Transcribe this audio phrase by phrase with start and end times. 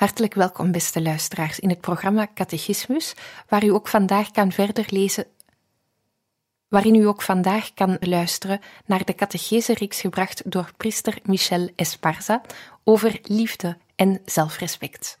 [0.00, 3.14] Hartelijk welkom, beste luisteraars, in het programma Catechismus,
[3.48, 5.26] waar u ook vandaag kan verder lezen,
[6.68, 12.40] waarin u ook vandaag kan luisteren naar de catechese-reeks gebracht door priester Michel Esparza
[12.84, 15.18] over liefde en zelfrespect.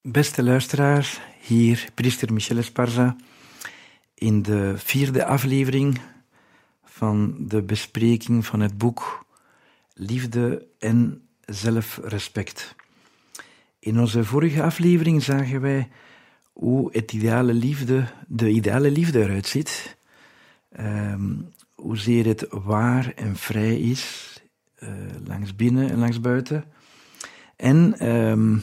[0.00, 3.16] Beste luisteraars, hier priester Michel Esparza
[4.14, 6.00] in de vierde aflevering
[6.84, 9.24] van de bespreking van het boek
[9.94, 12.74] Liefde en zelfrespect.
[13.86, 15.88] In onze vorige aflevering zagen wij
[16.52, 19.96] hoe het ideale liefde, de ideale liefde eruit ziet.
[20.80, 24.32] Um, hoezeer het waar en vrij is,
[24.78, 24.88] uh,
[25.26, 26.64] langs binnen en langs buiten.
[27.56, 28.62] En um,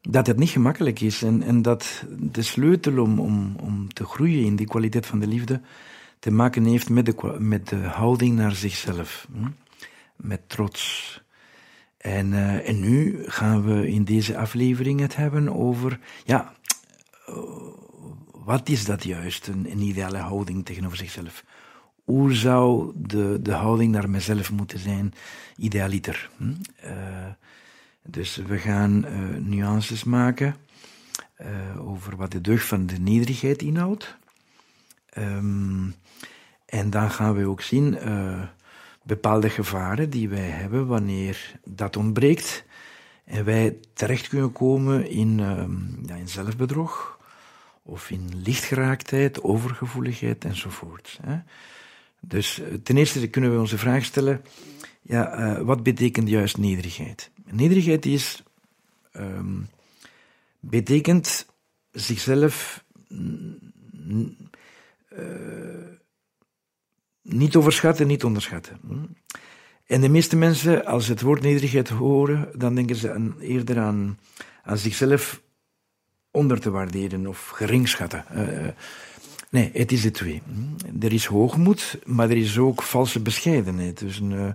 [0.00, 4.44] dat het niet gemakkelijk is en, en dat de sleutel om, om, om te groeien
[4.44, 5.60] in die kwaliteit van de liefde
[6.18, 9.26] te maken heeft met de, met de houding naar zichzelf.
[9.32, 9.48] Hm?
[10.16, 11.22] Met trots,
[12.00, 16.52] en, uh, en nu gaan we in deze aflevering het hebben over, ja,
[17.28, 17.36] uh,
[18.32, 21.44] wat is dat juist, een, ideale houding tegenover zichzelf?
[22.04, 25.14] Hoe zou de, de houding naar mezelf moeten zijn,
[25.56, 26.30] idealiter?
[26.36, 26.44] Hm?
[26.84, 26.92] Uh,
[28.02, 29.04] dus we gaan
[29.48, 30.56] nuances maken
[31.78, 34.16] over wat de deugd van de nederigheid inhoudt.
[35.18, 35.94] Um,
[36.66, 37.98] en dan gaan we ook zien
[39.02, 42.64] bepaalde gevaren die wij hebben wanneer dat ontbreekt
[43.24, 45.64] en wij terecht kunnen komen in, uh,
[46.06, 47.18] ja, in zelfbedrog
[47.82, 51.18] of in lichtgeraaktheid, overgevoeligheid enzovoort.
[51.22, 51.38] Hè.
[52.20, 54.42] Dus eh, ten eerste kunnen we onze vraag stellen,
[55.02, 57.30] ja, uh, wat betekent juist nederigheid?
[57.44, 58.42] Nederigheid is,
[59.12, 59.68] um,
[60.60, 61.46] betekent
[61.92, 64.26] zichzelf uh,
[67.32, 68.78] niet overschatten, niet onderschatten.
[69.86, 73.78] En de meeste mensen, als ze het woord nederigheid horen, dan denken ze aan, eerder
[73.78, 74.18] aan,
[74.72, 75.40] zichzelf
[76.30, 78.24] onder te waarderen of geringschatten.
[78.34, 78.68] Uh,
[79.50, 80.42] nee, het is de twee.
[81.00, 83.98] Er is hoogmoed, maar er is ook valse bescheidenheid.
[83.98, 84.52] Dus een, eh,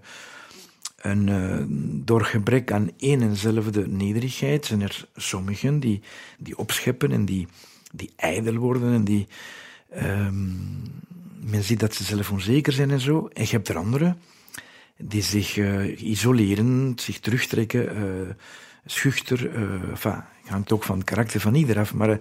[1.12, 6.02] een, door gebrek aan één enzelfde nederigheid zijn er sommigen die,
[6.38, 7.47] die opscheppen en die,
[7.92, 9.28] die ijdel worden en die
[9.96, 10.81] um,
[11.45, 13.29] men ziet dat ze zelf onzeker zijn en zo.
[13.33, 14.17] En je hebt er anderen
[14.97, 18.29] die zich uh, isoleren, zich terugtrekken, uh,
[18.85, 19.56] schuchter.
[20.03, 21.94] Uh, hangt ook van het karakter van ieder af.
[21.94, 22.19] Maar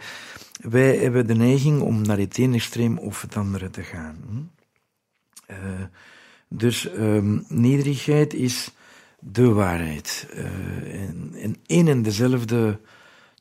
[0.61, 4.17] wij hebben de neiging om naar het ene extreem of het andere te gaan.
[4.27, 4.43] Hm?
[6.49, 8.71] dus um, nederigheid is
[9.19, 10.27] de waarheid.
[10.93, 12.81] en, en één en dezelfde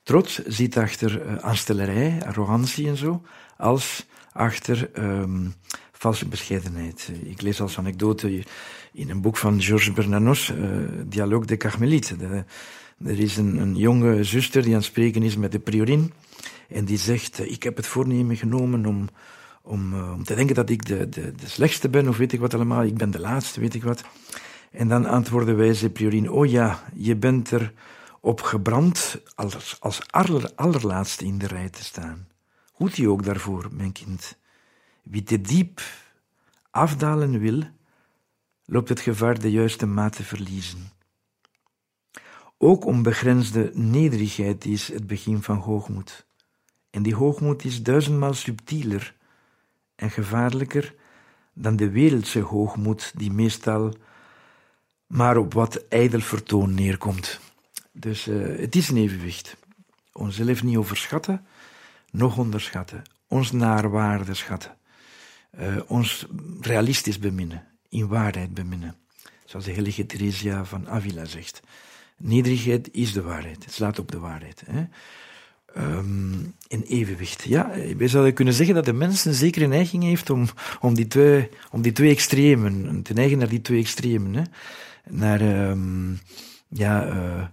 [0.03, 3.21] trots zit achter aanstellerij, arrogantie en zo,
[3.57, 5.53] als achter um,
[5.91, 7.11] valse bescheidenheid.
[7.23, 8.44] Ik lees als anekdote
[8.94, 10.67] in een boek van Georges Bernanos, uh,
[11.05, 12.45] Dialogue de Carmelite.
[13.05, 16.13] er is een, een, jonge zuster die aan het spreken is met de priorin
[16.69, 19.09] en die zegt, uh, ik heb het voornemen genomen om,
[19.61, 22.39] om, uh, om te denken dat ik de, de, de slechtste ben, of weet ik
[22.39, 24.03] wat allemaal, ik ben de laatste, weet ik wat.
[24.71, 27.74] En dan antwoordde wijze priorin, oh ja, je bent er
[28.19, 32.27] op gebrand als, als aller, allerlaatste in de rij te staan.
[32.83, 34.38] Goed je ook daarvoor, mijn kind.
[35.03, 35.81] Wie te diep
[36.69, 37.63] afdalen wil,
[38.65, 40.91] loopt het gevaar de juiste maat te verliezen.
[42.57, 46.25] Ook onbegrensde nederigheid is het begin van hoogmoed.
[46.89, 49.15] En die hoogmoed is duizendmaal subtieler
[49.95, 50.95] en gevaarlijker
[51.53, 53.94] dan de wereldse hoogmoed die meestal
[55.07, 57.39] maar op wat ijdel vertoon neerkomt.
[57.91, 59.57] Dus uh, het is een evenwicht.
[60.12, 61.45] Onszelf niet overschatten,
[62.13, 64.77] nog onderschatten, ons naar waarde schatten,
[65.60, 66.25] uh, ons
[66.62, 68.95] realistisch beminnen, in waarheid beminnen.
[69.45, 71.62] Zoals de heilige Theresia van Avila zegt.
[72.18, 73.65] Nederigheid is de waarheid.
[73.65, 74.63] Het slaat op de waarheid.
[74.65, 74.83] Hè.
[75.77, 77.44] Um, in evenwicht.
[77.44, 80.48] Ja, wij zouden kunnen zeggen dat de mens een zekere neiging heeft om,
[80.80, 84.33] om, die, twee, om die twee extremen, te neigen naar die twee extremen.
[84.33, 84.44] Hè.
[85.09, 86.19] Naar, um,
[86.68, 87.44] ja, uh,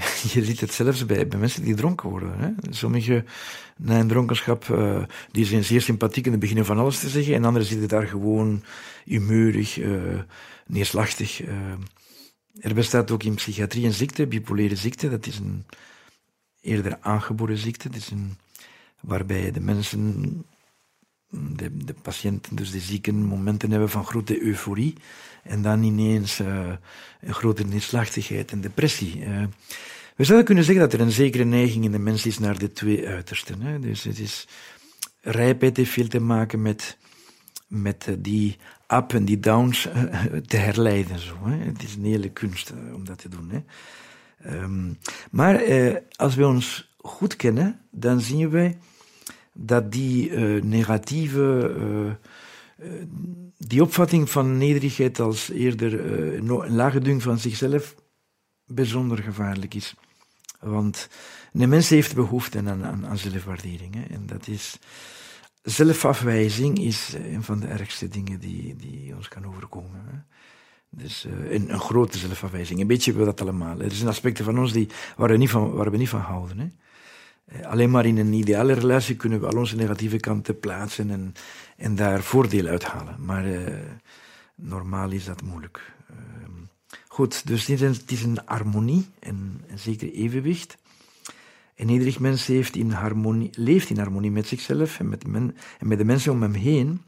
[0.32, 2.38] je ziet het zelfs bij, mensen die dronken worden.
[2.38, 2.50] Hè.
[2.70, 3.26] Sommigen
[3.76, 7.44] na een dronkenschap, uh, die zijn zeer sympathiek en beginnen van alles te zeggen, en
[7.44, 8.62] anderen zitten daar gewoon
[9.04, 10.20] humeurig, uh,
[10.66, 11.42] neerslachtig.
[12.60, 15.64] er bestaat ook in psychiatrie een ziekte, bipolaire ziekte, dat is een
[16.60, 17.88] eerder aangeboren ziekte.
[17.88, 18.36] Het is een,
[19.00, 20.44] waarbij de mensen,
[21.30, 24.94] de, de, patiënten, dus de zieken, momenten hebben van grote euforie.
[25.42, 26.72] En dan ineens uh,
[27.20, 29.20] een grote neerslachtigheid en depressie.
[29.20, 29.44] Uh,
[30.16, 32.72] we zouden kunnen zeggen dat er een zekere neiging in de mens is naar de
[32.72, 33.60] twee uitersten.
[33.60, 33.78] Hè?
[33.78, 34.48] Dus het is,
[35.20, 36.96] rijpheid heeft veel te maken met,
[37.66, 38.56] met uh, die
[38.88, 39.88] up en die downs
[40.46, 41.18] te herleiden.
[41.18, 41.56] Zo, hè?
[41.56, 43.50] Het is een hele kunst om dat te doen.
[43.50, 43.60] Hè?
[44.46, 44.98] Um,
[45.30, 48.78] maar eh, als we ons goed kennen, dan zien wij
[49.62, 51.74] dat die uh, negatieve,
[52.78, 52.90] uh,
[53.58, 57.94] die opvatting van nederigheid als eerder een lage dung van zichzelf
[58.66, 59.94] bijzonder gevaarlijk is.
[60.60, 61.08] Want
[61.52, 64.08] een mens heeft behoefte aan, aan, zelfwaardering.
[64.10, 64.78] En dat is,
[65.62, 70.04] zelfafwijzing is een van de ergste dingen die, die ons kan overkomen.
[70.06, 70.18] Hè?
[70.90, 72.80] Dus een, een, grote zelfafwijzing.
[72.80, 73.80] Een beetje wil dat allemaal.
[73.80, 76.58] Er zijn aspecten van ons die, waar, we niet van, waar we niet van houden.
[76.58, 76.66] Hè.
[77.62, 81.34] Alleen maar in een ideale relatie kunnen we al onze negatieve kanten plaatsen en,
[81.76, 83.16] en daar voordeel uithalen.
[83.18, 83.74] Maar uh,
[84.54, 85.92] normaal is dat moeilijk.
[86.08, 86.52] Ehm,
[87.08, 90.76] goed, dus het is, een, het is een harmonie en een zeker evenwicht.
[91.74, 95.88] En ieder mens heeft in harmonie, leeft in harmonie met zichzelf en met, men, en
[95.88, 97.02] met de mensen om hem heen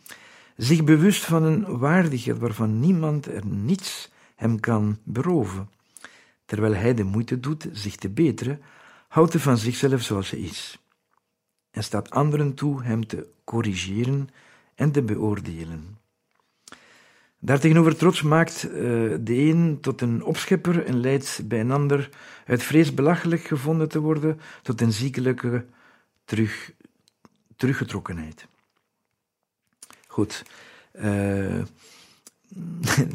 [0.57, 5.71] zich bewust van een waardigheid waarvan niemand er niets hem kan beroven.
[6.45, 8.61] Terwijl hij de moeite doet zich te beteren,
[9.13, 10.79] houdt hij van zichzelf zoals hij is.
[11.71, 14.29] En staat anderen toe hem te corrigeren
[14.75, 15.99] en te beoordelen.
[17.39, 18.73] Daartegenover trots maakt uh,
[19.21, 22.09] de een tot een opschepper en leidt bij een ander
[22.47, 25.65] uit vrees belachelijk gevonden te worden tot een ziekelijke
[26.25, 26.73] terug,
[27.57, 28.47] teruggetrokkenheid.
[30.07, 30.45] Goed.
[30.93, 31.59] Uh,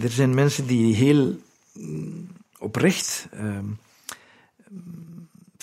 [0.06, 1.40] er zijn mensen die heel
[1.74, 2.28] mm,
[2.58, 3.60] oprecht uh,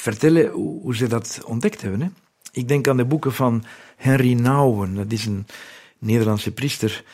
[0.05, 2.01] vertellen hoe, ze dat ontdekt hebben.
[2.01, 2.09] Hè.
[2.53, 3.65] Ik denk aan de boeken van
[3.97, 4.95] Henry Nouwen.
[4.95, 5.47] Dat is een
[5.99, 7.05] Nederlandse priester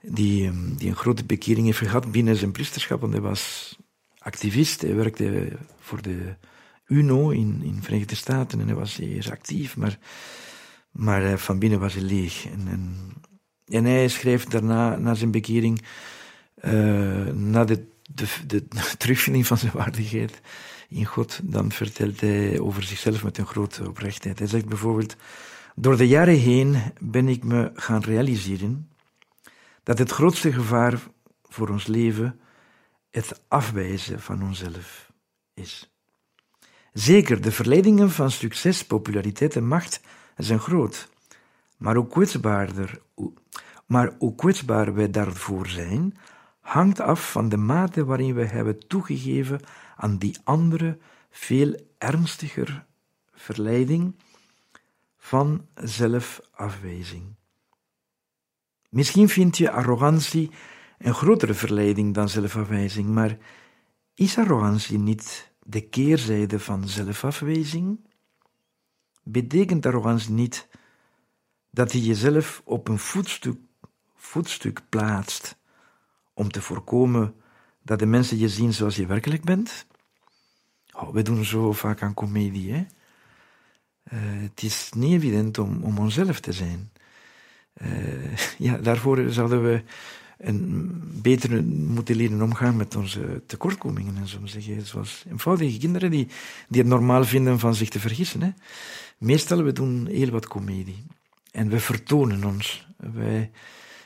[0.00, 3.00] die, ehm, die een grote bekering heeft gehad binnen zijn priesterschap.
[3.00, 3.74] Want hij was
[4.18, 4.80] activist.
[4.80, 5.48] Hij werkte
[5.80, 6.36] voor de
[6.86, 9.76] UNO in, in de Verenigde Staten en hij was zeer actief.
[9.76, 9.98] Maar,
[10.90, 12.46] maar eh, van binnen was hij leeg.
[12.46, 12.68] En,
[13.66, 15.82] en hij schrijft daarna, na zijn bekering,
[16.64, 18.64] uh, na de, de, de,
[18.98, 20.40] terugvinding van zijn waardigheid
[20.88, 24.38] in God, dan vertelt hij over zichzelf met een grote oprechtheid.
[24.38, 25.16] Hij zegt bijvoorbeeld,
[25.74, 28.90] door de jaren heen ben ik me gaan realiseren
[29.82, 31.02] dat het grootste gevaar
[31.42, 32.40] voor ons leven
[33.10, 35.12] het afwijzen van onszelf
[35.54, 35.94] is.
[36.92, 40.00] Zeker, de verleidingen van succes, populariteit en macht
[40.36, 41.08] zijn groot.
[41.76, 43.00] Maar hoe kwetsbaarder,
[43.86, 46.16] maar hoe kwetsbaar wij daarvoor zijn,
[46.64, 49.60] hangt af van de mate waarin we hebben toegegeven
[49.96, 50.98] aan die andere,
[51.30, 52.86] veel ernstiger
[53.32, 54.14] verleiding
[55.16, 57.34] van zelfafwijzing.
[58.88, 60.50] Misschien vind je arrogantie
[60.98, 63.38] een grotere verleiding dan zelfafwijzing, maar
[64.14, 68.08] is arrogantie niet de keerzijde van zelfafwijzing?
[69.22, 70.68] Betekent arrogantie niet
[71.70, 73.58] dat je jezelf op een voetstuk,
[74.14, 75.62] voetstuk plaatst
[76.34, 77.34] om te voorkomen
[77.82, 79.86] dat de mensen je zien zoals je werkelijk bent.
[80.92, 82.72] Oh, we doen zo vaak aan comedie.
[82.72, 82.86] Hè?
[84.12, 86.90] Uh, het is niet evident om, om onszelf te zijn.
[87.82, 89.82] Uh, ja, daarvoor zouden we
[90.38, 94.86] een beter moeten leren omgaan met onze tekortkomingen en zo zeggen.
[94.86, 96.28] Zoals eenvoudige kinderen die,
[96.68, 98.42] die het normaal vinden van zich te vergissen.
[98.42, 98.50] Hè?
[99.18, 101.04] Meestal we doen heel wat comedie.
[101.50, 102.86] En we vertonen ons.
[102.96, 103.50] Wij,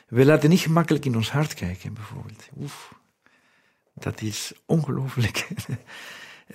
[0.09, 2.49] wij laten niet gemakkelijk in ons hart kijken, bijvoorbeeld.
[2.57, 2.93] Oef,
[3.93, 5.47] dat is ongelooflijk.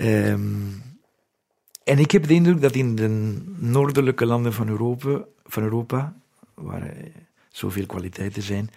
[0.00, 0.82] um,
[1.84, 3.08] en ik heb de indruk dat in de
[3.56, 6.16] noordelijke landen van Europa, van Europa
[6.54, 6.94] waar
[7.48, 8.70] zoveel kwaliteiten zijn,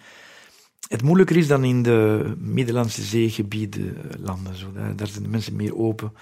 [0.88, 4.56] het moeilijker is dan in de Middellandse zeegebieden eh, landen.
[4.56, 4.72] Zo.
[4.72, 6.12] Daar, zijn de mensen meer open.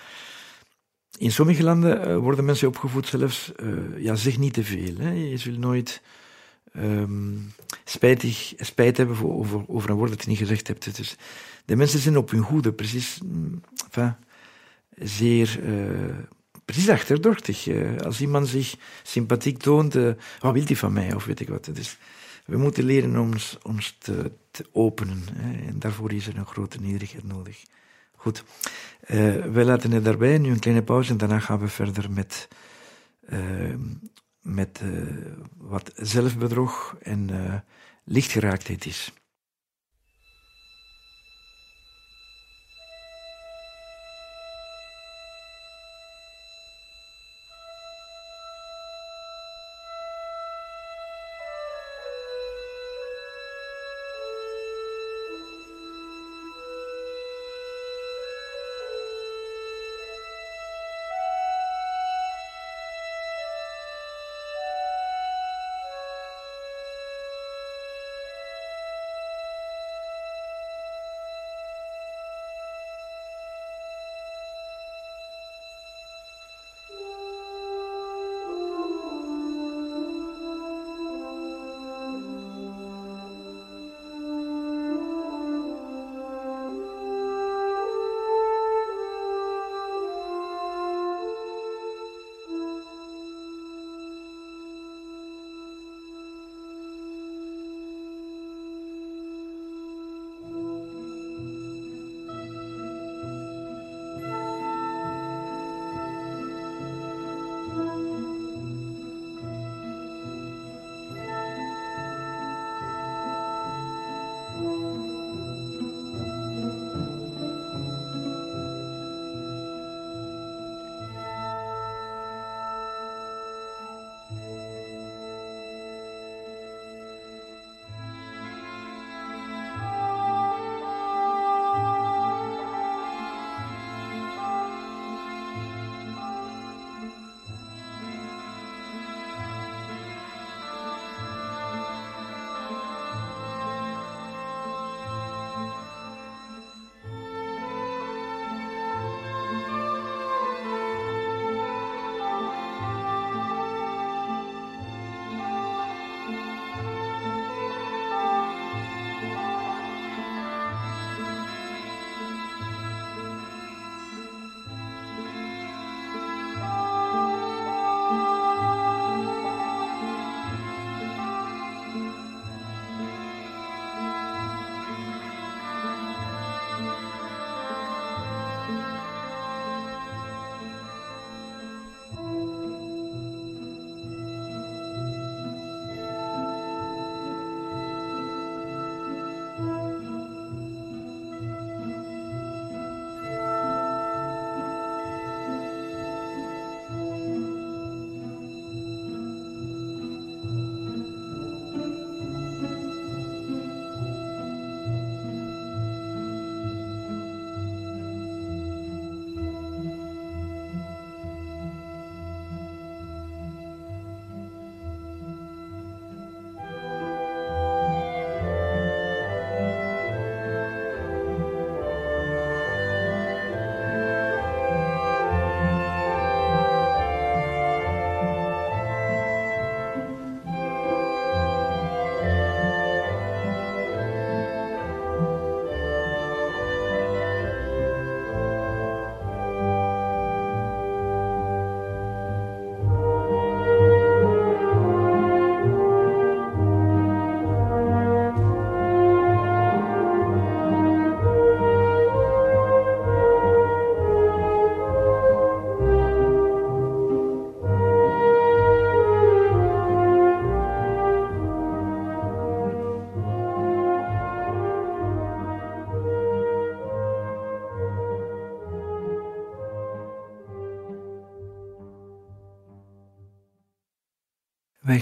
[1.19, 4.95] In sommige landen uh, worden mensen opgevoed zelfs, uh, ja, zeg niet te veel.
[4.99, 5.11] Hè.
[5.11, 6.03] Je zult nooit
[6.79, 7.53] um,
[7.85, 10.97] spijtig, spijt hebben over, over een woord dat je niet gezegd hebt.
[10.97, 11.17] Dus
[11.65, 13.19] de mensen zijn op hun goede, precies.
[13.25, 14.15] Mm, enfin,
[14.99, 15.61] zeer
[16.65, 17.69] precies achterdochtig.
[18.05, 19.95] als iemand zich sympathiek toont,
[20.39, 21.69] wat wil hij van mij, of weet ik wat.
[21.73, 21.99] Dus
[22.47, 25.23] we moeten leren ons, ons te, te openen.
[25.33, 27.63] Hè, en daarvoor is er een grote nederigheid nodig.
[28.17, 28.45] Goed,
[29.53, 32.49] wij laten het daarbij, nu een kleine pauze en daarna gaan we verder met,
[33.29, 33.75] uh,
[34.47, 35.03] met uh,
[35.57, 37.31] wat zelfbedrog en
[38.05, 39.13] lichtgeraaktheid is.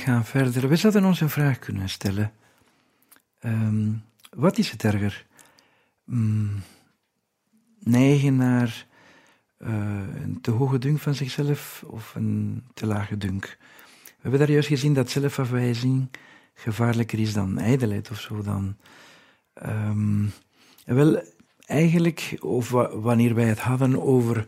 [0.05, 0.69] Gaan verder.
[0.69, 2.33] We zouden ons een vraag kunnen stellen.
[3.45, 5.27] Um, wat is het erger?
[6.11, 6.63] Um,
[7.81, 8.87] neigen naar
[9.59, 9.69] uh,
[10.23, 13.59] een te hoge dunk van zichzelf of een te lage dunk?
[14.05, 16.09] We hebben daar juist gezien dat zelfafwijzing
[16.55, 18.43] gevaarlijker is dan ijdelheid of zo.
[18.43, 18.77] Dan,
[19.67, 20.33] um,
[20.85, 21.23] wel,
[21.67, 24.47] eigenlijk, of wanneer wij het hadden over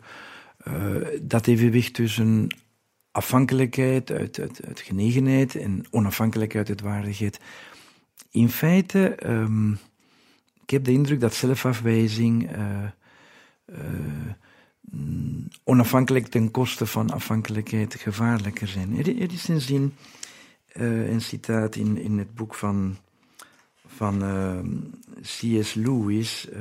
[0.69, 2.49] uh, dat evenwicht tussen
[3.17, 7.41] afhankelijkheid uit, uit, uit, genegenheid en onafhankelijkheid uit waardigheid.
[8.31, 9.79] In feite, um,
[10.63, 12.89] ik heb de indruk dat zelfafwijzing uh,
[14.81, 18.99] mm, onafhankelijk ten koste van afhankelijkheid gevaarlijker zijn.
[18.99, 19.95] Er, is een zin,
[20.75, 22.97] uh, een citaat in, in het boek van,
[23.87, 24.59] van uh,
[25.23, 25.75] C.S.
[25.75, 26.59] Lewis, uh,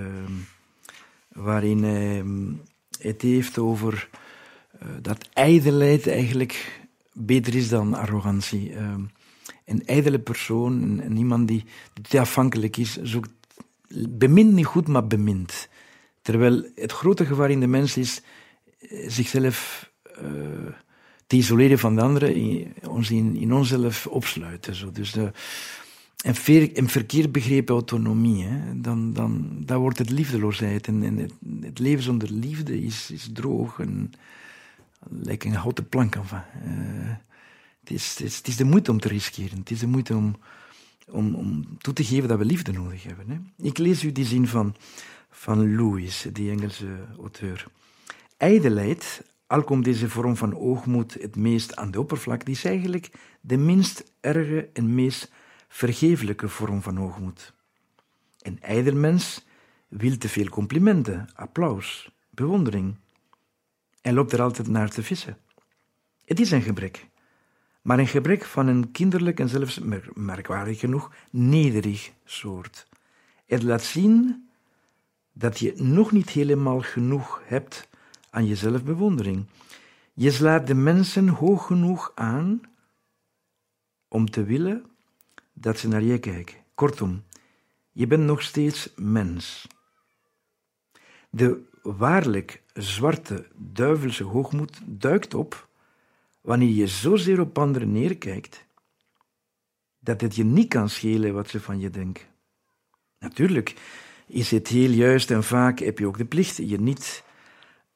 [1.27, 2.23] waarin hij
[2.99, 4.09] het heeft over
[5.01, 6.81] dat ijdelheid eigenlijk
[7.13, 8.73] beter is dan arrogantie.
[9.65, 11.63] een ijdele persoon, en, iemand die,
[12.11, 13.31] afhankelijk is, zoekt,
[14.09, 15.67] bemint niet goed, maar bemint.
[16.21, 18.21] Terwijl het grote gevaar in de mens is
[18.79, 19.89] eh, zichzelf
[20.21, 20.29] uh,
[21.27, 22.33] te isoleren van de anderen,
[22.89, 24.75] ons in, in onszelf opsluiten.
[24.75, 24.91] Zo.
[24.91, 25.31] Dus de,
[26.23, 30.87] en, ver, verkeerd begrepen autonomie, hè, dan, dan, wordt het liefdeloosheid.
[30.87, 34.11] En het, het, leven zonder liefde is, is droog en
[35.09, 36.15] lijkt een houten plank.
[36.15, 36.41] Enfin.
[36.65, 37.15] Uh,
[37.79, 39.59] het, is, het, is, de moeite om te riskeren.
[39.59, 40.35] Het is de moeite om,
[41.09, 43.29] om, om toe te geven dat we liefde nodig hebben.
[43.29, 43.65] Hè.
[43.67, 44.75] Ik lees u die zin van
[45.35, 47.65] van Lewis, die Engelse auteur.
[48.37, 53.57] Ijdelheid, al komt deze vorm van oogmoed het meest aan de oppervlakte, is eigenlijk de
[53.57, 55.31] minst erge en meest
[55.67, 57.53] vergeeflijke vorm van hoogmoed.
[58.39, 59.45] Een ijdel mens
[59.87, 62.95] wil te veel complimenten, applaus, bewondering.
[64.05, 65.37] En loopt er altijd naar te vissen.
[66.25, 67.07] Het is een gebrek,
[67.81, 69.79] maar een gebrek van een kinderlijk en zelfs
[70.13, 72.87] merkwaardig genoeg nederig soort.
[73.45, 74.47] Het laat zien
[75.33, 77.87] dat je nog niet helemaal genoeg hebt
[78.29, 79.45] aan je zelfbewondering.
[80.13, 82.61] Je slaat de mensen hoog genoeg aan
[84.07, 84.85] om te willen
[85.53, 86.57] dat ze naar je kijken.
[86.75, 87.23] Kortom,
[87.91, 89.67] je bent nog steeds mens.
[91.29, 95.67] De waarlijk zwarte duivelse hoogmoed duikt op
[96.41, 98.65] wanneer je zozeer op anderen neerkijkt
[99.99, 102.23] dat het je niet kan schelen wat ze van je denken.
[103.19, 103.75] Natuurlijk,
[104.27, 107.23] is het heel juist en vaak heb je ook de plicht je niet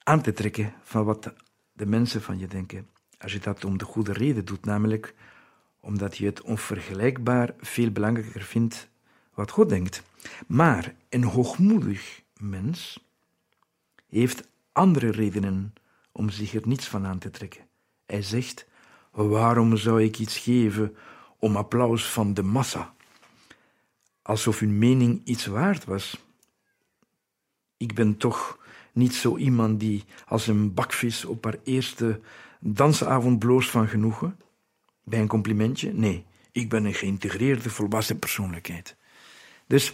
[0.03, 1.33] aan te trekken van wat
[1.71, 2.87] de mensen van je denken.
[3.17, 5.13] Als je dat om de goede reden doet, namelijk
[5.79, 8.89] omdat je het onvergelijkbaar veel belangrijker vindt
[9.33, 10.03] wat God denkt.
[10.47, 13.08] Maar een hoogmoedig mens
[14.09, 15.73] heeft andere redenen
[16.11, 17.61] om zich er niets van aan te trekken.
[18.05, 18.67] Hij zegt:
[19.11, 20.95] Waarom zou ik iets geven
[21.39, 22.93] om applaus van de massa?
[24.29, 26.23] alsof hun mening iets waard was.
[27.77, 28.59] Ik ben toch
[28.91, 32.19] niet zo iemand die als een bakvis op haar eerste
[32.59, 34.39] dansavond bloost van genoegen.
[35.03, 35.93] Bij een complimentje?
[35.93, 38.95] Nee, ik ben een geïntegreerde, volwassen persoonlijkheid.
[39.67, 39.93] Dus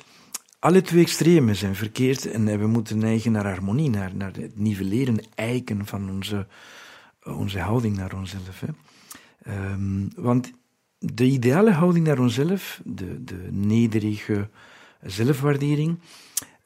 [0.66, 5.20] alle twee extremen zijn verkeerd en we moeten neigen naar harmonie, naar, naar het nivelleren,
[5.36, 6.48] eiken van onze,
[7.24, 8.64] onze houding naar onszelf.
[9.48, 10.52] Um, want
[10.98, 14.50] de ideale houding naar onszelf, de, de nederige
[15.02, 16.00] zelfwaardering,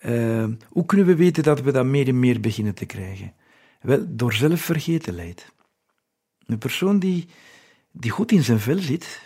[0.05, 3.33] uh, hoe kunnen we weten dat we dat meer en meer beginnen te krijgen?
[3.81, 5.51] Wel, door zelfvergetenheid.
[6.45, 7.27] Een persoon die,
[7.91, 9.23] die goed in zijn vel zit,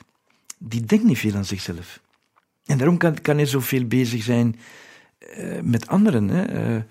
[0.58, 2.02] die denkt niet veel aan zichzelf.
[2.66, 4.56] En daarom kan, kan hij zoveel bezig zijn
[5.38, 6.30] uh, met anderen.
[6.30, 6.76] Hè.
[6.76, 6.84] Uh,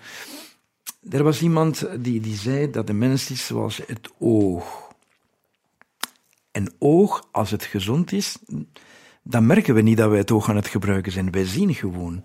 [1.09, 4.91] er was iemand die, die zei dat de mens is zoals het oog.
[6.51, 8.37] En oog, als het gezond is,
[9.23, 11.31] dan merken we niet dat wij het oog aan het gebruiken zijn.
[11.31, 12.23] Wij zien gewoon.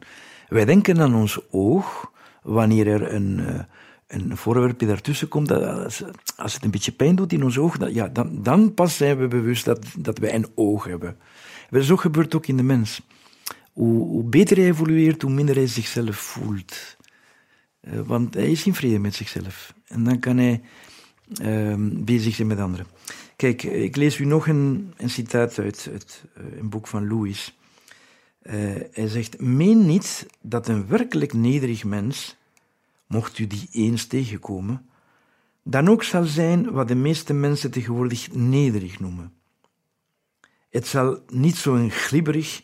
[0.48, 3.61] Wij denken aan ons oog wanneer er een, uh,
[4.06, 5.62] een voorwerpje daartussen komt, dat
[6.37, 9.18] als, het een beetje pijn doet in ons oog, dat, ja, dan, dan pas zijn
[9.18, 11.16] we bewust dat, dat wij een oog hebben.
[11.80, 13.00] Zo gebeurt ook in de mens.
[13.78, 16.96] Hoe, beter hij evolueert, hoe minder hij zichzelf voelt.
[17.80, 19.74] Uh, want hij is in vrede met zichzelf.
[19.86, 20.62] En dan kan hij
[21.42, 22.86] uh, bezig zijn met anderen.
[23.36, 27.56] Kijk, ik lees u nog een, een citaat uit, uh, een boek van Louis.
[28.42, 28.52] Uh,
[28.92, 32.36] hij zegt: Meen niet dat een werkelijk nederig mens,
[33.06, 34.88] mocht u die eens tegenkomen,
[35.62, 39.32] dan ook zal zijn wat de meeste mensen tegenwoordig nederig noemen.
[40.70, 42.62] Het zal niet zo'n glibberig,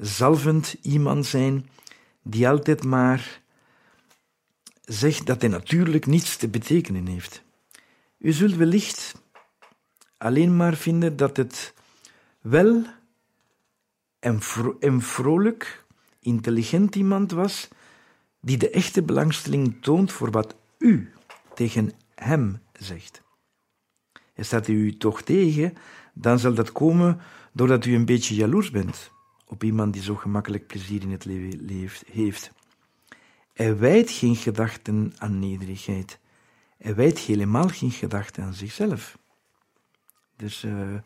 [0.00, 1.68] zalvend iemand zijn
[2.22, 3.40] die altijd maar
[4.84, 7.42] zegt dat hij natuurlijk niets te betekenen heeft.
[8.18, 9.14] U zult wellicht
[10.18, 11.74] alleen maar vinden dat het
[12.40, 12.84] wel
[14.18, 15.84] en, vro en vrolijk,
[16.20, 17.68] intelligent iemand was,
[18.40, 21.12] die de echte belangstelling toont voor wat u
[21.54, 23.22] tegen hem zegt.
[24.34, 25.74] En staat u toch tegen,
[26.14, 27.20] dan zal dat komen
[27.52, 29.10] doordat u een beetje jaloers bent
[29.50, 32.50] op iemand die zo gemakkelijk plezier in het leven heeft.
[33.52, 36.18] Hij wijdt geen gedachten aan nederigheid.
[36.78, 39.18] Hij wijdt helemaal geen gedachten aan zichzelf.
[40.36, 40.98] Dus uh,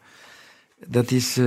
[0.87, 1.47] dat is uh,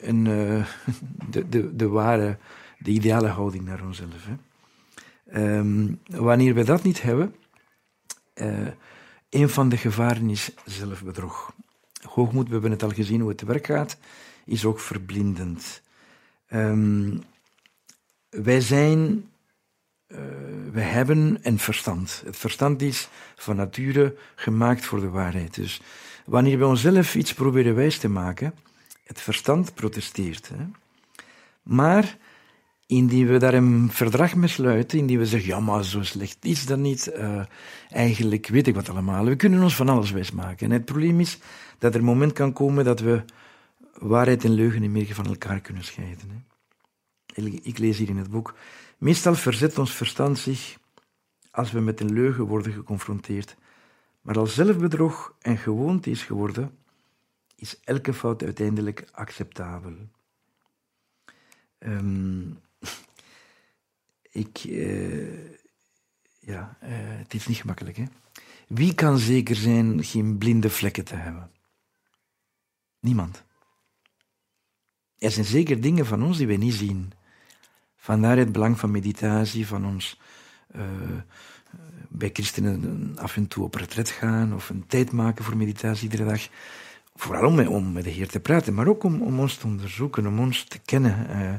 [0.00, 0.66] een, uh,
[1.30, 2.38] de, de, de ware,
[2.78, 4.26] de ideale houding naar onszelf.
[4.26, 4.36] Hè.
[5.58, 7.34] Um, wanneer we dat niet hebben,
[9.30, 11.54] een van de gevaren is zelfbedrog.
[12.02, 13.98] Hoogmoed, we hebben het al gezien hoe het werk gaat,
[14.44, 15.82] is ook verblindend.
[16.54, 17.22] Um,
[18.30, 19.28] wij zijn,
[20.08, 20.18] uh,
[20.72, 22.22] hebben een verstand.
[22.24, 25.54] Het verstand is van nature gemaakt voor de waarheid.
[25.54, 25.80] Dus
[26.24, 28.54] wanneer we onszelf iets proberen wijs te maken,
[29.04, 30.48] het verstand protesteert.
[30.48, 30.64] Hè?
[31.62, 32.16] Maar
[32.86, 36.66] indien we daar een verdrag mee sluiten, indien we zeggen, ja, maar zo slecht is
[36.66, 37.42] dat niet, uh,
[37.90, 39.24] eigenlijk weet ik wat allemaal.
[39.24, 40.66] We kunnen ons van alles wijsmaken.
[40.66, 41.38] En het probleem is
[41.78, 43.22] dat er een moment kan komen dat we
[43.92, 46.30] waarheid en leugen niet meer van elkaar kunnen scheiden.
[46.30, 46.36] Hè.
[47.62, 48.54] Ik lees hier in het boek,
[48.98, 50.78] meestal verzet ons verstand zich
[51.50, 53.56] als we met een leugen worden geconfronteerd.
[54.20, 56.78] Maar als zelfbedrog en gewoonte is geworden,
[57.56, 59.94] is elke fout uiteindelijk acceptabel.
[61.78, 62.58] Um,
[64.42, 65.50] ik, uh,
[66.40, 67.96] ja, uh, het is niet gemakkelijk.
[67.96, 68.04] Hè?
[68.68, 71.50] Wie kan zeker zijn geen blinde vlekken te hebben?
[73.00, 73.44] Niemand.
[75.18, 77.12] Er zijn zeker dingen van ons die we niet zien.
[77.96, 80.20] Vandaar het belang van meditatie, van ons
[80.76, 80.82] uh,
[82.08, 86.24] bij christenen af en toe op retret gaan of een tijd maken voor meditatie iedere
[86.24, 86.48] dag.
[87.14, 90.38] Vooral om, om met de Heer te praten, maar ook om, ons te onderzoeken, om
[90.38, 91.26] ons te kennen.
[91.30, 91.54] Uh,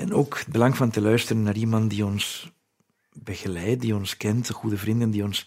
[0.00, 2.52] en ook het belang van te luisteren naar iemand die ons
[3.12, 5.44] begeleidt, die ons kent, goede vrienden die ons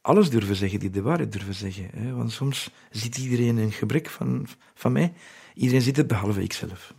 [0.00, 1.88] alles durven zeggen, die de waarheid durven zeggen.
[1.92, 2.12] Hè?
[2.12, 5.12] Want soms ziet iedereen een gebrek van, van mij.
[5.56, 6.94] Iedereen ziet het behalve ikzelf.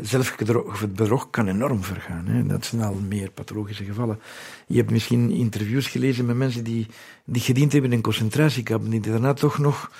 [0.00, 2.26] Zelfbedrog kan enorm vergaan.
[2.26, 2.46] Hè?
[2.46, 4.20] Dat zijn al meer pathologische gevallen.
[4.66, 6.86] Je hebt misschien interviews gelezen met mensen die,
[7.24, 9.92] die gediend hebben in concentratiekampen, die daarna toch nog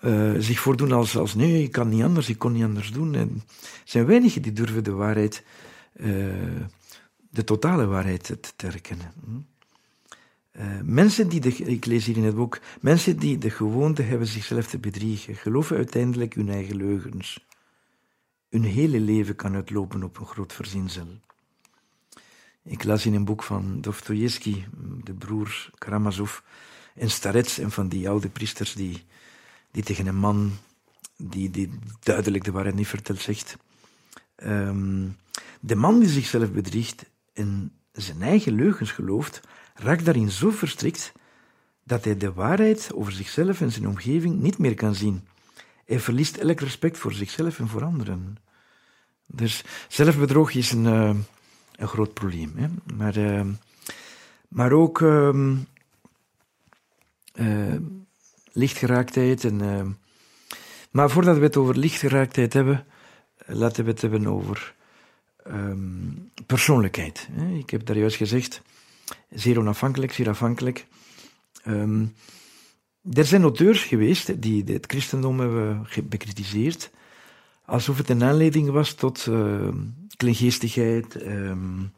[0.00, 3.14] uh, zich voordoen als, als nee, ik kan niet anders, ik kon niet anders doen.
[3.14, 5.44] En er zijn weinigen die durven de waarheid,
[5.96, 6.06] uh,
[7.30, 9.12] de totale waarheid te, te herkennen.
[10.56, 14.26] Uh, mensen die, de, ik lees hier in het boek, mensen die de gewoonte hebben
[14.26, 17.46] zichzelf te bedriegen, geloven uiteindelijk hun eigen leugens.
[18.48, 21.06] Hun hele leven kan uitlopen op een groot verzinsel.
[22.64, 24.64] Ik las in een boek van Dostoevsky,
[25.04, 26.38] de broers Karamazov
[26.94, 29.04] en Starets en van die oude priesters die
[29.72, 30.52] die tegen een man
[31.16, 33.56] die, die duidelijk de waarheid niet vertelt zegt.
[34.36, 35.16] Um,
[35.60, 39.40] de man die zichzelf bedriegt en zijn eigen leugens gelooft,
[39.74, 41.12] raakt daarin zo verstrikt
[41.84, 45.26] dat hij de waarheid over zichzelf en zijn omgeving niet meer kan zien.
[45.84, 48.36] Hij verliest elk respect voor zichzelf en voor anderen.
[49.26, 51.14] Dus zelfbedrog is een, uh,
[51.76, 52.52] een groot probleem.
[52.56, 52.66] Hè?
[52.96, 53.46] Maar, uh,
[54.48, 55.54] maar ook uh,
[58.52, 59.44] lichtgeraaktheid.
[59.44, 59.96] En,
[60.90, 62.86] maar voordat we het over lichtgeraaktheid hebben,
[63.46, 64.74] laten we het hebben over
[65.46, 67.28] um, persoonlijkheid.
[67.58, 68.62] Ik heb daar juist gezegd,
[69.34, 70.86] zeer onafhankelijk, zeer afhankelijk.
[71.66, 72.14] Um,
[73.12, 76.90] er zijn auteurs geweest die het christendom hebben bekritiseerd,
[77.64, 79.68] alsof het een aanleiding was tot uh,
[80.16, 81.26] kleingeestigheid.
[81.26, 81.92] Um,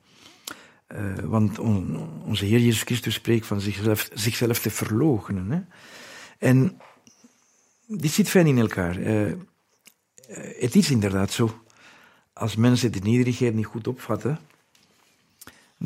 [0.89, 5.69] uh, want on, onze Heer Jezus Christus spreekt van zichzelf, zichzelf te verloochenen.
[6.39, 6.81] En
[7.87, 8.99] dit zit fijn in elkaar.
[8.99, 9.33] Uh,
[10.59, 11.63] het is inderdaad zo.
[12.33, 14.39] Als mensen de nederigheid niet goed opvatten,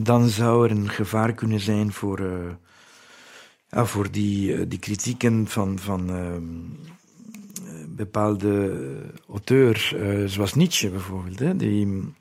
[0.05, 2.53] dan zou er een gevaar kunnen zijn voor, uh,
[3.69, 6.37] ja, voor die, die kritieken van, van uh,
[7.89, 8.77] bepaalde
[9.29, 9.95] auteurs,
[10.27, 12.15] zoals Nietzsche bijvoorbeeld, hè, die,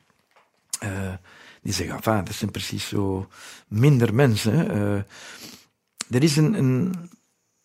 [1.62, 3.28] die zeggen, enfin, dat zijn precies zo
[3.68, 4.68] minder mensen.
[6.10, 6.94] er is een, een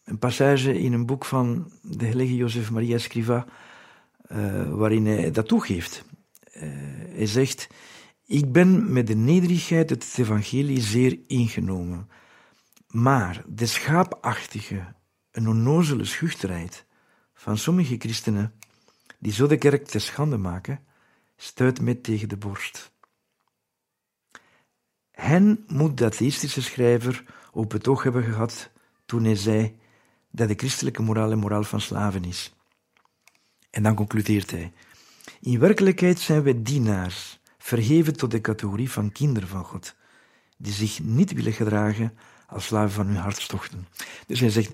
[0.05, 3.46] een passage in een boek van de heilige Jozef Maria Scriva,
[4.68, 6.05] waarin hij dat toegeeft.
[6.53, 7.68] Hij zegt,
[8.26, 12.08] ik ben met de nederigheid het evangelie zeer ingenomen,
[12.87, 14.94] maar de schaapachtige,
[15.30, 16.87] een onnozele schuchterheid
[17.35, 18.54] van sommige christenen,
[19.18, 20.85] die zo de kerk te schande maken,
[21.37, 22.92] stuit mij tegen de borst.
[25.11, 28.70] Hen moet dat atheïstische schrijver op het oog hebben gehad
[29.06, 29.78] toen hij zei
[30.30, 32.54] dat de christelijke moraal een moraal van slaven is.
[33.70, 34.72] En dan concludeert hij:
[35.40, 39.94] In werkelijkheid zijn wij dienaars, verheven tot de categorie van kinderen van God,
[40.57, 42.12] die zich niet willen gedragen
[42.46, 43.88] als slaven van hun hartstochten.
[44.27, 44.72] Dus hij zegt: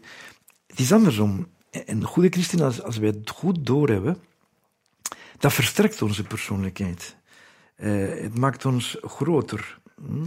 [0.66, 1.48] Het is andersom.
[1.70, 4.18] Een goede christen, als, als wij het goed doorhebben,
[5.38, 7.16] dat versterkt onze persoonlijkheid.
[7.76, 9.78] Uh, het maakt ons groter.
[10.06, 10.24] Hm?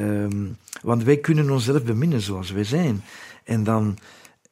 [0.00, 3.02] Um, want wij kunnen onszelf beminnen zoals wij zijn.
[3.44, 3.98] En dan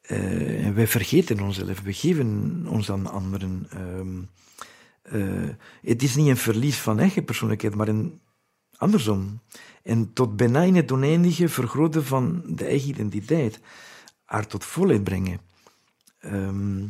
[0.07, 3.67] uh, wij vergeten onszelf, we geven ons aan anderen.
[3.73, 4.23] Uh,
[5.13, 5.49] uh,
[5.81, 8.21] het is niet een verlies van eigen persoonlijkheid, maar een
[8.77, 9.41] andersom.
[9.83, 13.59] En tot bijna in het oneindige vergroten van de eigen identiteit.
[14.25, 15.39] Haar tot volheid brengen.
[16.19, 16.85] Ehm,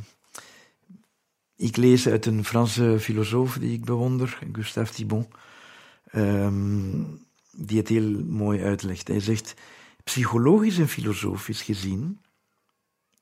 [1.56, 5.28] ik lees uit een Franse filosoof die ik bewonder, Gustave Thibon,
[6.06, 7.04] ehm,
[7.52, 9.08] die het heel mooi uitlegt.
[9.08, 9.54] Hij zegt,
[10.04, 12.20] psychologisch en filosofisch gezien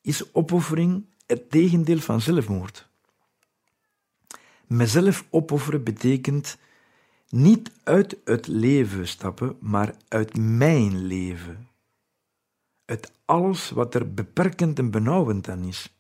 [0.02, 2.87] is opoffering het tegendeel van zelfmoord.
[4.68, 6.58] Mezelf opofferen betekent
[7.30, 11.68] niet uit het leven stappen, maar uit mijn leven.
[12.86, 15.94] Uit alles wat er beperkend en benauwend aan is.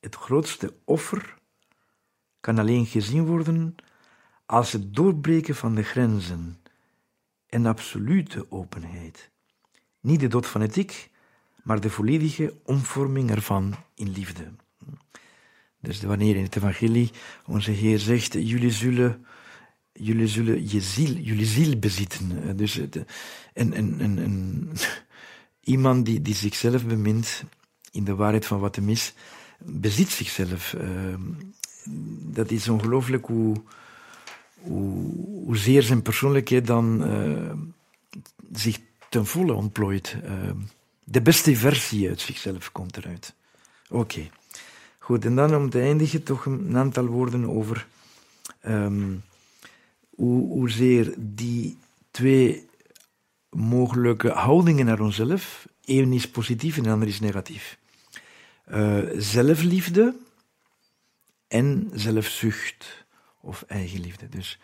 [0.00, 1.36] Het grootste offer
[2.40, 3.74] kan alleen gezien worden
[4.46, 6.60] als het doorbreken van de grenzen
[7.46, 9.30] en absolute openheid.
[10.00, 11.10] Niet de dood van het ik,
[11.62, 14.52] maar de volledige omvorming ervan in liefde.
[15.88, 17.10] Dus wanneer in het evangelie
[17.46, 19.26] onze Heer zegt, jullie zullen,
[19.92, 22.56] jullie zullen je ziel, jullie ziel bezitten.
[22.56, 24.70] Dus en, en, en, en,
[25.60, 27.44] iemand die, die zichzelf bemint
[27.92, 29.14] in de waarheid van wat hem is,
[29.58, 30.74] bezit zichzelf.
[30.74, 31.22] Ehm,
[32.32, 33.56] dat is ongelooflijk hoe,
[34.60, 37.52] hoe, hoezeer zijn persoonlijkheid dan uh,
[38.52, 40.16] zich ten volle ontplooit.
[40.24, 40.56] Ehm,
[41.04, 43.34] de beste versie uit zichzelf komt eruit.
[43.88, 44.30] Oké.
[45.08, 47.86] Goed, en dan om te eindigen toch een aantal woorden over
[48.66, 49.22] um,
[50.14, 51.78] hoe, hoezeer die
[52.10, 52.68] twee
[53.50, 57.78] mogelijke houdingen naar onszelf, één is positief en de ander is negatief.
[58.70, 60.16] Uh, zelfliefde
[61.46, 63.04] en zelfzucht
[63.40, 64.28] of eigenliefde.
[64.28, 64.58] Dus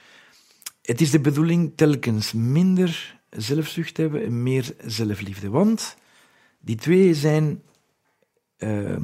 [0.83, 5.51] het is de bedoeling telkens minder zelfzucht hebben en meer zelfliefde.
[5.51, 5.97] Want
[6.61, 7.63] die twee zijn
[8.59, 8.97] uh,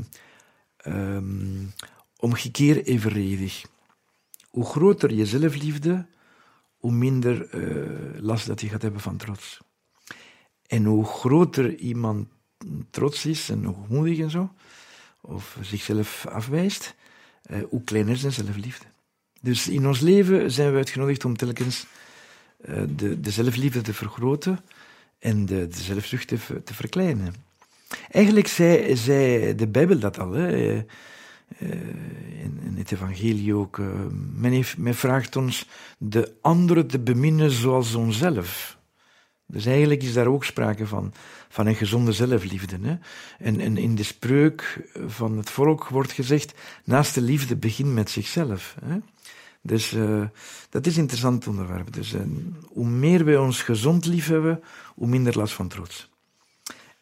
[2.17, 3.65] omgekeerd evenredig.
[4.49, 6.07] Hoe groter je zelfliefde,
[6.77, 9.61] hoe minder uh, last dat je gaat hebben van trots.
[10.67, 12.29] En hoe groter iemand
[12.91, 14.53] trots is en hoogmoedig en zo,
[15.21, 16.95] of zichzelf afwijst,
[17.51, 18.85] uh, hoe kleiner zijn zelfliefde.
[19.41, 21.87] Dus in ons leven zijn we uitgenodigd om telkens
[22.69, 24.61] uh, de, de zelfliefde te vergroten
[25.19, 26.29] en de, de zelfzucht
[26.65, 27.35] te verkleinen.
[28.11, 30.33] Eigenlijk zei, de Bijbel dat al.
[30.33, 30.85] Hè.
[31.59, 31.71] Eh,
[32.43, 33.79] in, in, het evangelie ook.
[33.79, 33.87] Eh,
[34.77, 38.79] men, vraagt ons de anderen te beminnen zoals onszelf.
[39.47, 41.13] Dus eigenlijk is daar ook sprake van,
[41.49, 42.79] van een gezonde zelfliefde.
[42.83, 42.97] Hè?
[43.39, 48.77] En, in de spreuk van het volk wordt gezegd, naast de liefde begint met zichzelf.
[48.85, 48.97] Hè?
[49.63, 49.97] Dus
[50.71, 51.93] dat is een interessant onderwerp.
[51.93, 52.15] Dus
[52.69, 54.63] hoe meer wij ons gezond lief hebben,
[54.95, 56.10] hoe minder last van trots.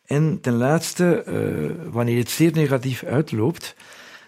[0.09, 3.75] En ten laatste, uh, wanneer het zeer negatief uitloopt,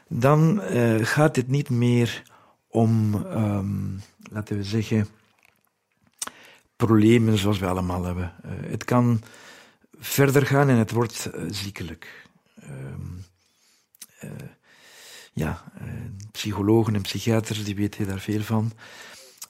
[0.08, 2.22] dan uh, gaat het niet meer
[2.68, 4.00] om, um,
[4.32, 5.08] laten we zeggen,
[6.76, 8.32] problemen zoals we allemaal hebben.
[8.44, 9.22] Uh, het kan
[9.98, 12.28] verder gaan en het wordt ziekelijk.
[12.64, 13.24] Um,
[15.32, 15.64] ja,
[16.32, 18.72] psychologen en psychiaters die weten daar veel van.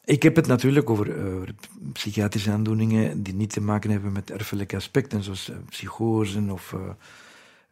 [0.05, 1.49] Ik heb het natuurlijk over, uh,
[1.93, 6.77] psychiatrische aandoeningen die niet te maken hebben met erfelijke aspecten, zoals uh, psychose of,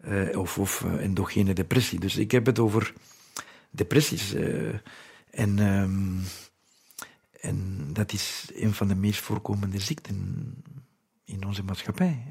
[0.05, 2.01] uh, of, of endogene depressie.
[2.01, 2.93] Dus ik heb het over
[3.71, 4.35] depressies.
[5.31, 6.21] en, um,
[7.41, 10.55] en dat is een van de meest voorkomende ziekten
[11.25, 12.23] in onze maatschappij.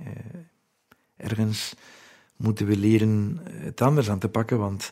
[1.18, 1.76] ergens
[2.36, 4.92] moeten we leren het anders aan te pakken, want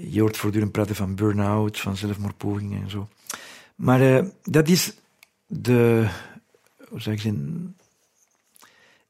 [0.00, 3.08] je hoort voortdurend praten van burn-out, van zelfmoordpogingen en zo.
[3.78, 4.94] Maar uh, dat is
[5.46, 6.08] de,
[6.88, 7.74] hoe zeg ik zin,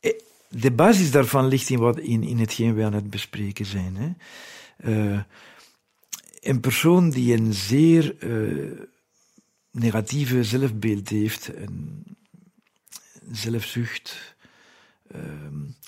[0.01, 0.13] eh,
[0.49, 3.97] de basis daarvan ligt in, wat, in, in hetgeen we aan het bespreken zijn.
[3.97, 4.11] Hè.
[4.91, 5.21] Uh,
[6.41, 8.17] een persoon die een zeer
[9.71, 12.05] negatieve zelfbeeld heeft, een
[13.31, 14.37] zelfzucht.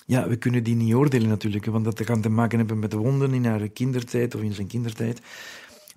[0.05, 2.97] Ja, we kunnen die niet oordelen natuurlijk, want dat kan te maken hebben met de
[2.97, 5.21] wonden in haar kindertijd of in zijn kindertijd.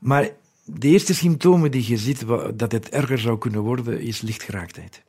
[0.00, 0.30] Maar
[0.64, 2.24] de eerste symptomen die je ziet
[2.54, 5.02] dat het erger zou kunnen worden, is lichtgeraaktheid.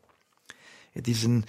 [0.92, 1.46] Het is een,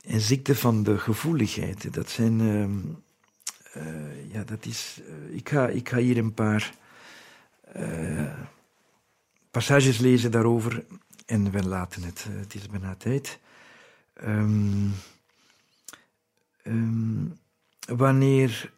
[0.00, 1.94] een ziekte van de gevoeligheid.
[1.94, 6.74] Dat zijn, uh, uh, ja, dat is, uh, ik, ga, ik ga hier een paar
[7.72, 8.34] eh,
[9.50, 10.84] passages lezen daarover
[11.26, 12.26] en we laten het.
[12.28, 13.38] het is bijna tijd.
[14.24, 14.92] Um,
[16.62, 17.38] um,
[17.86, 18.72] wanneer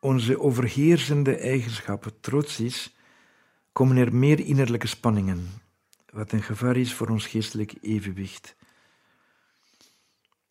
[0.00, 2.94] onze overheersende eigenschappen trots is,
[3.80, 5.48] komen er meer innerlijke spanningen,
[6.12, 8.56] wat een gevaar is voor ons geestelijk evenwicht.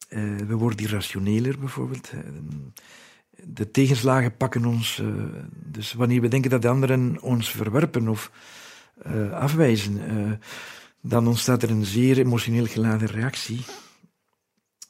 [0.10, 2.10] Uh, we worden irrationeler bijvoorbeeld.
[2.10, 2.20] Eh,
[3.44, 4.98] de tegenslagen pakken ons.
[4.98, 8.32] Uh, dus wanneer we denken dat de anderen ons verwerpen of
[9.08, 10.00] uh, afwijzen,
[11.02, 13.66] dan ontstaat er een zeer emotioneel geladen reactie.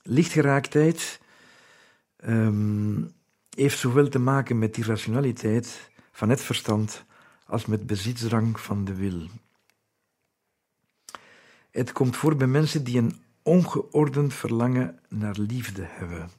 [0.04, 1.20] Lichtgeraaktheid
[2.26, 3.14] um,
[3.56, 7.08] heeft zowel te maken met die rationaliteit van het verstand
[7.50, 9.28] als met bezitsdrang van de wil.
[11.72, 16.30] Het komt voor bij mensen die een ongeordend verlangen naar liefde hebben.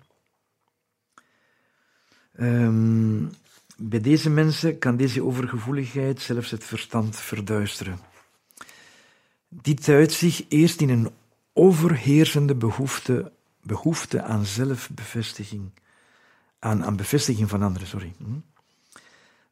[2.40, 3.30] Um,
[3.76, 7.98] bij deze mensen kan deze overgevoeligheid zelfs het verstand verduisteren.
[9.48, 11.10] Dit uit zich eerst in een
[11.52, 15.70] overheersende behoefte, behoefte aan zelfbevestiging,
[16.58, 18.12] aan, aan bevestiging van anderen, sorry.
[18.18, 18.24] Hm?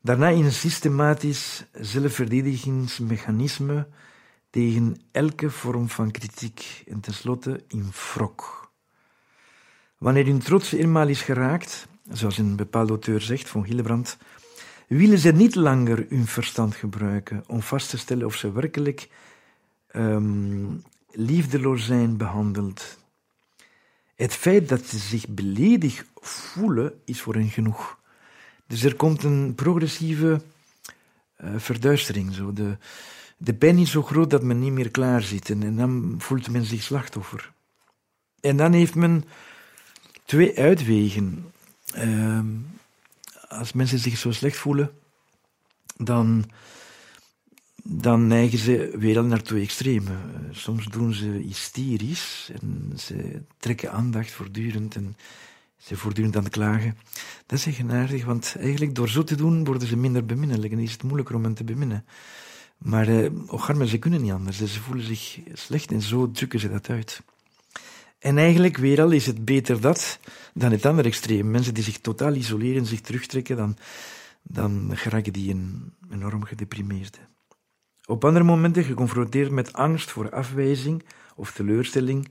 [0.09, 3.87] Daarna in een systematisch zelfverdedigingsmechanisme
[4.51, 8.71] tegen elke vorm van kritiek en tenslotte in wrok.
[9.99, 14.19] Wanneer hun trots eenmaal is geraakt, zoals een bepaalde auteur zegt, van Hillebrand,
[14.87, 19.09] willen ze niet langer hun verstand gebruiken om vast te stellen of ze werkelijk
[19.93, 22.99] um, liefdeloos zijn behandeld.
[24.15, 27.98] Het feit dat ze zich beledigd voelen, is voor hen genoeg.
[28.69, 30.43] Dus er komt een progressieve
[31.45, 32.35] uh, verduistering.
[32.35, 32.53] Zo.
[32.53, 32.77] De,
[33.37, 36.65] de pijn is zo groot dat men niet meer klaar zit en, dan voelt men
[36.65, 37.53] zich slachtoffer.
[38.41, 39.25] En dan heeft men
[40.25, 41.53] twee uitwegen.
[41.97, 42.41] Uh,
[43.49, 44.91] als mensen zich zo slecht voelen,
[45.97, 46.51] dan,
[47.83, 50.19] dan neigen ze weer naar twee extremen.
[50.51, 55.17] Soms doen ze hysterisch en ze trekken aandacht voortdurend en
[55.79, 56.99] ze voortdurend aan het klagen.
[57.47, 60.93] Dat is eigenaardig, want eigenlijk door zo te doen worden ze minder beminnelijk en is
[60.93, 62.05] het moeilijker om hen te beminnen.
[62.79, 64.59] Maar eh, oh, ze kunnen niet anders.
[64.59, 67.23] Ze voelen zich slecht en zo drukken ze dat uit.
[68.19, 70.19] En eigenlijk weer al is het beter dat
[70.55, 71.51] dan het andere extreem.
[71.51, 73.77] Mensen die zich totaal isoleren, zich terugtrekken, dan,
[74.43, 77.19] dan geraken die een, enorm gedeprimeerd.
[78.05, 81.05] Op andere momenten, geconfronteerd met angst voor afwijzing
[81.37, 82.29] of teleurstelling,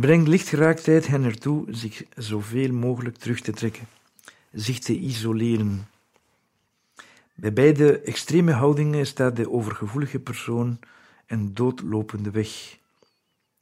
[0.00, 3.88] brengt lichtgeraaktheid hen ertoe zich zoveel mogelijk terug te trekken,
[4.52, 5.88] zich te isoleren.
[7.34, 10.78] Bij beide extreme houdingen staat de overgevoelige persoon
[11.26, 12.78] een doodlopende weg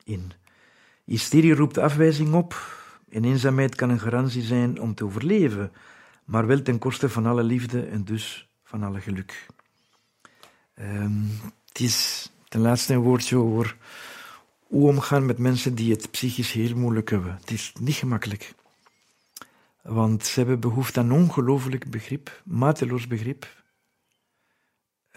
[0.05, 0.33] in.
[1.05, 2.77] Hysterie roept afwijzing op
[3.09, 5.73] en eenzaamheid kan een garantie zijn om te overleven,
[6.25, 9.47] maar wel ten koste van alle liefde en dus van alle geluk.
[10.81, 11.31] Um,
[11.68, 13.77] het is ten laatste een woordje over
[14.66, 17.35] hoe omgaan met mensen die het psychisch heel moeilijk hebben.
[17.40, 18.55] Het is niet gemakkelijk.
[19.83, 23.62] Want ze hebben behoefte aan ongelooflijk begrip, mateloos begrip.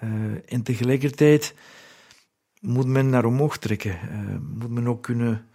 [0.03, 1.53] Uh, en tegelijkertijd
[2.59, 3.99] moet men naar omhoog trekken.
[4.11, 5.47] Uh, moet men ook kunnen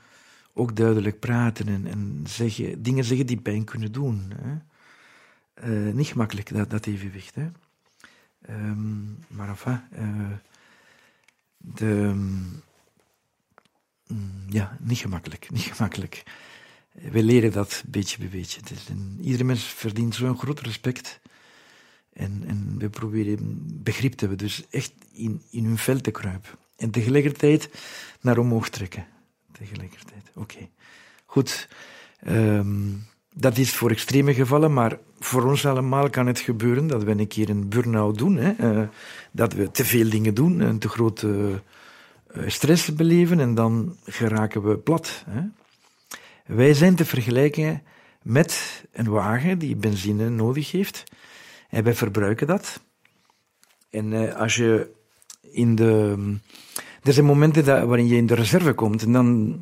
[0.55, 4.33] ook duidelijk praten en, en zeggen, dingen zeggen die pijn kunnen doen.
[4.35, 4.57] Hè.
[5.69, 7.35] Uh, niet gemakkelijk, dat, dat evenwicht.
[7.35, 7.49] Hè.
[8.49, 9.81] Um, maar enfin,
[11.57, 12.15] de,
[14.49, 16.23] ja, niet gemakkelijk, niet gemakkelijk.
[16.93, 18.61] We leren dat beetje bij beetje.
[19.21, 21.21] Iedere mens verdient zo'n groot respect.
[22.13, 26.51] En, en we proberen begrip te hebben, dus echt in, in hun vel te kruipen.
[26.77, 27.71] En tegelijkertijd
[28.21, 29.07] naar omhoog trekken
[29.53, 30.31] tegelijkertijd.
[30.35, 30.69] Oké.
[31.27, 31.69] Goed.
[32.29, 37.11] Um, dat is voor extreme gevallen, maar voor ons allemaal kan het gebeuren dat we
[37.11, 38.37] een keer een burn-out doen.
[38.37, 38.53] Hè?
[38.61, 38.89] Uh,
[39.33, 41.63] dat we te veel dingen doen en te grote
[42.47, 45.25] stress beleven en dan geraken we plat.
[45.29, 45.43] Hè?
[46.47, 47.83] Wij zijn te vergelijken
[48.23, 51.05] met een wagen die benzine nodig heeft.
[51.69, 52.81] En wij verbruiken dat.
[53.91, 54.91] En uh, als je
[55.41, 56.17] in de
[57.03, 59.03] er zijn momenten dat, waarin je in de reserve komt.
[59.03, 59.59] En dan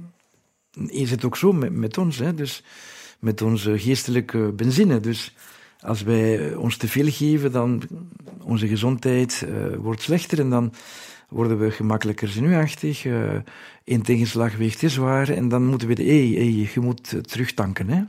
[0.87, 2.19] is het ook zo met, met ons.
[2.19, 2.35] Hè?
[2.35, 2.63] Dus
[3.19, 5.01] met onze geestelijke benzine.
[5.01, 5.35] Dus
[5.81, 7.83] als wij ons te veel geven, dan
[8.43, 10.73] onze gezondheid uh, wordt slechter en dan
[11.29, 13.07] worden we gemakkelijker zenuwachtig.
[13.85, 17.89] In tegenslag weegt te zwaar en dan moeten we, hé, hey, hey, je moet terugtanken.
[17.89, 18.03] Hè?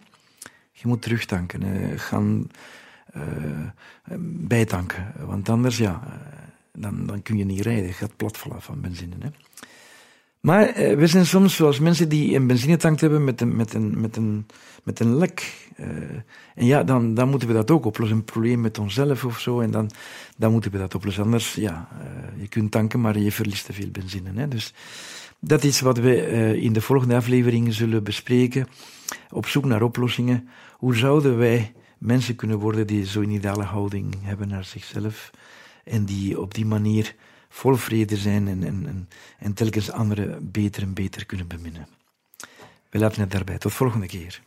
[0.72, 2.00] Je moet terugtanken.
[2.00, 2.50] Gaan
[4.30, 5.14] bijtanken.
[5.20, 6.02] Want anders, ja,
[6.74, 7.86] dan, dan kun je niet rijden.
[7.86, 9.16] Je gaat platvallen van benzine.
[9.20, 9.30] Hè.
[10.42, 14.02] Maar eh, we zijn soms zoals mensen die een benzinetank hebben met een, met een,
[14.02, 14.46] met een,
[14.84, 15.70] met een lek.
[15.80, 15.88] Uh,
[16.56, 18.18] en ja, dan, dan moeten we dat ook oplossen.
[18.18, 19.60] Een probleem met onszelf of zo.
[19.60, 19.92] En dan,
[20.38, 21.24] dan moeten we dat oplossen.
[21.24, 24.32] Anders, ja, uh, je kunt tanken, maar je verliest te veel benzine.
[24.36, 24.48] Hè.
[24.48, 24.74] Dus
[25.40, 28.68] dat is wat we in de volgende aflevering zullen bespreken.
[29.30, 30.48] Op zoek naar oplossingen.
[30.78, 35.32] Hoe zouden wij mensen kunnen worden die zo'n ideale houding hebben naar zichzelf?
[35.84, 37.16] en die op die manier
[37.54, 41.88] vol vrede zijn en, en, en, en telkens anderen beter en beter kunnen beminnen.
[42.90, 43.58] We laten het daarbij.
[43.58, 44.42] Tot volgende keer.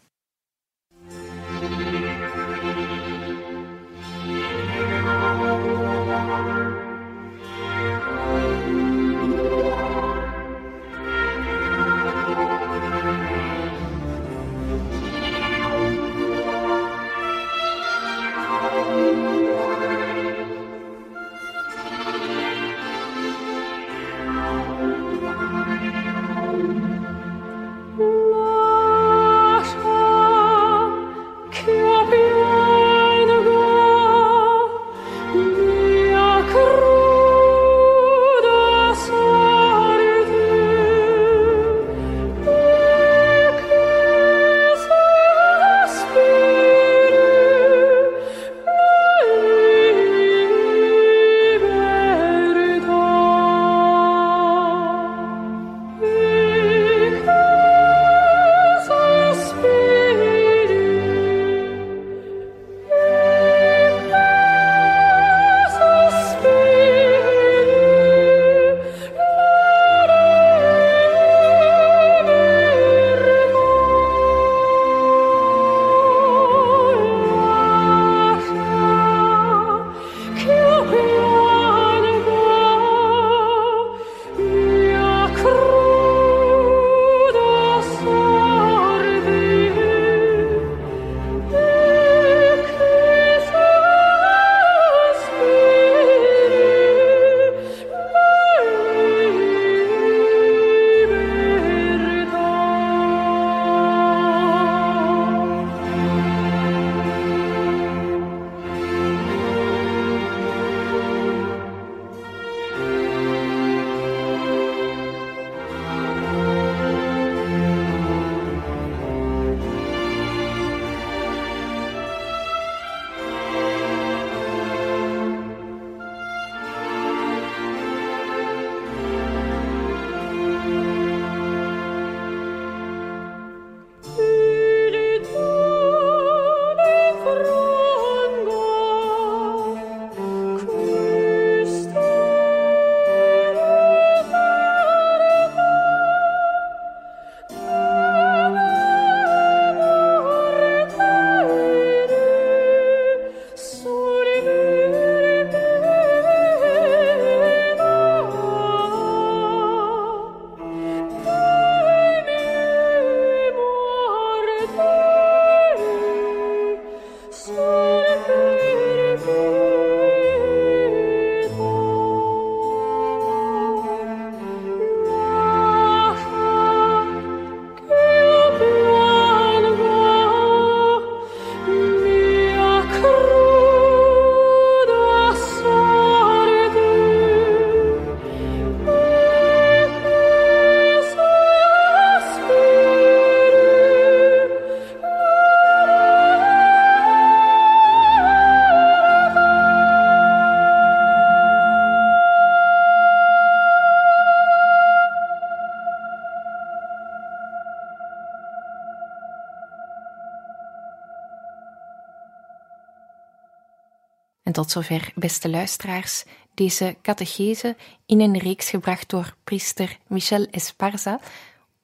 [214.65, 221.21] Tot zover, beste luisteraars, deze catechese in een reeks gebracht door priester Michel Esparza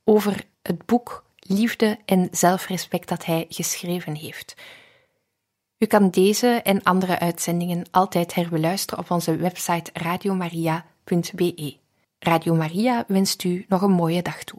[0.05, 4.55] over het boek Liefde en Zelfrespect dat hij geschreven heeft.
[5.79, 11.77] U kan deze en andere uitzendingen altijd herbeluisteren op onze website radiomaria.be.
[12.19, 14.59] Radio Maria wenst u nog een mooie dag toe.